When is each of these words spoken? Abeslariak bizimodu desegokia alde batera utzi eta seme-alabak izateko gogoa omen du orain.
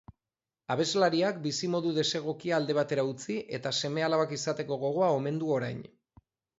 Abeslariak 0.75 1.37
bizimodu 1.43 1.91
desegokia 1.99 2.57
alde 2.61 2.79
batera 2.79 3.05
utzi 3.13 3.39
eta 3.61 3.77
seme-alabak 3.83 4.37
izateko 4.43 4.83
gogoa 4.89 5.15
omen 5.23 5.43
du 5.45 5.57
orain. 5.61 5.91